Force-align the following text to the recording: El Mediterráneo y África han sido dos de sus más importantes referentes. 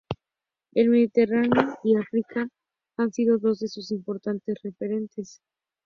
El 0.73 0.89
Mediterráneo 0.89 1.77
y 1.83 1.95
África 1.95 2.49
han 2.97 3.13
sido 3.13 3.37
dos 3.37 3.59
de 3.59 3.67
sus 3.67 3.91
más 3.91 3.99
importantes 3.99 4.55
referentes. 4.63 5.43